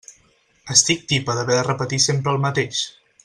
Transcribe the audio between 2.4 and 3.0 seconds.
mateix.